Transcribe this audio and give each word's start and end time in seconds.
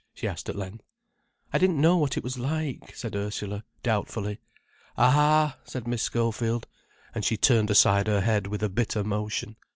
she 0.15 0.27
asked 0.27 0.49
at 0.49 0.55
length. 0.55 0.83
"I 1.53 1.59
didn't 1.59 1.79
know 1.79 1.95
what 1.95 2.17
it 2.17 2.23
was 2.23 2.35
like," 2.39 2.95
said 2.95 3.15
Ursula, 3.15 3.63
doubtfully. 3.83 4.39
"Ah!" 4.97 5.59
said 5.63 5.87
Miss 5.87 6.01
Schofield, 6.01 6.65
and 7.13 7.23
she 7.23 7.37
turned 7.37 7.69
aside 7.69 8.07
her 8.07 8.21
head 8.21 8.47
with 8.47 8.63
a 8.63 8.67
bitter 8.69 9.03
motion. 9.03 9.57